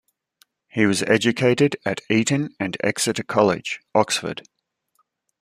[0.67, 4.41] He was educated at Eton and Exeter College, Oxford.